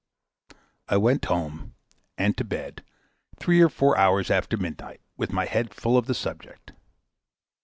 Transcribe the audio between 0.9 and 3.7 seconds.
went home, and to bed, three or